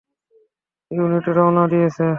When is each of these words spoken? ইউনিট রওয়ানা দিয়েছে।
ইউনিট 0.91 1.25
রওয়ানা 1.37 1.63
দিয়েছে। 1.71 2.07